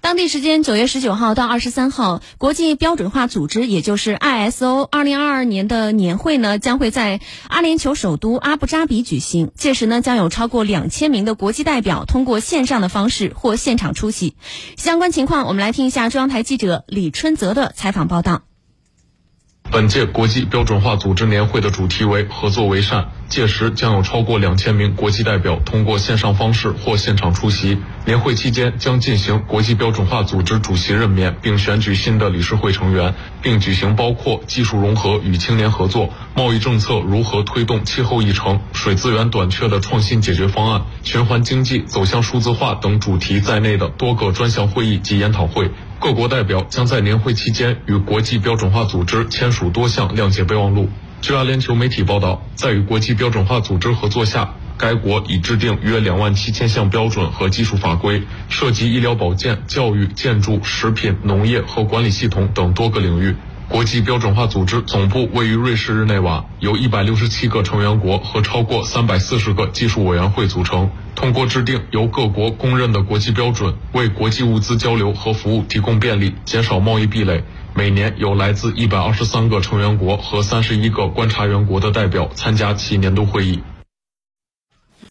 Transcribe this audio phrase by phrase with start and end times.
[0.00, 9.50] 当地时间九月十九号到二十三号，国际标准化组织，也就是 ISO 二零二二年的年会呢，将会在阿联酋首都阿布扎比举行。
[9.56, 14.36] 届时呢，将有超过两千名的国际代表通过线上的方式或现场出席。
[14.76, 18.42] 相关情况，我们来听一下中央台记者李春泽的采访报道。
[19.72, 27.78] 本届国际标准化组织年会的主题为“合作为善”，届时将有超过两千名国际代表通过线上方式或现场出席。
[28.04, 45.70] 年会期间将进行国际标准化组织主席任免，并选举新的理事会成员，并举行包括技术融合与青年合作、贸易政策如何推动气候议程、水资源短缺的创新解决方案、循环经济走向数字化等主题在内的多个专项会议及研讨会。
[45.98, 50.88] 各国代表将在年会期间与国际标准化组织签署多项谅解备忘录。
[51.22, 63.34] 据阿联酋媒体报道，在与国际标准化组织合作下，该国已制定约两万七千项标准和技术法规，涉及医疗保健、教育、建筑、食品、农业和管理系统等多个领域。
[63.68, 70.88] 国际标准化组织总部位于瑞士日内瓦，由一百六十七个成员国和超过三百四十个技术委员会组成。
[71.16, 77.42] 通过制定由各国公认的国际标准，为国际物资交流和服务提供便利，减少贸易壁垒。
[77.76, 83.62] 每年有来自一百二十三个成员国和三十一个观察员国的代表参加其年度会议。